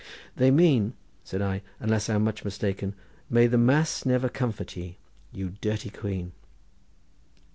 "They 0.35 0.49
mean," 0.49 0.93
said 1.23 1.43
I, 1.43 1.61
"unless 1.79 2.09
I 2.09 2.15
am 2.15 2.23
much 2.23 2.43
mistaken: 2.43 2.95
'May 3.29 3.45
the 3.45 3.59
Mass 3.59 4.03
never 4.03 4.29
comfort 4.29 4.75
ye, 4.75 4.97
you 5.31 5.49
dirty 5.61 5.91
quean! 5.91 6.31